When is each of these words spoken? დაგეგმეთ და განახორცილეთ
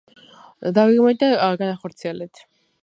დაგეგმეთ 0.77 1.21
და 1.25 1.31
განახორცილეთ 1.63 2.47